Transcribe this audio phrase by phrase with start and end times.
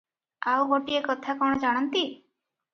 [0.53, 2.03] ଆଉ ଗୋଟିଏ କଥା କଣ ଜାଣନ୍ତି?